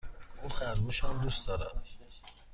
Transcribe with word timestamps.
او 0.43 0.49
خرگوش 0.49 1.03
هم 1.03 1.21
دوست 1.21 1.47
دارد. 1.47 1.81